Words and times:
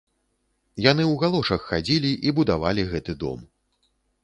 Яны 0.85 1.03
ў 1.07 1.13
галошах 1.25 1.61
хадзілі 1.69 2.11
і 2.31 2.35
будавалі 2.41 2.89
гэты 2.95 3.19
дом. 3.27 3.47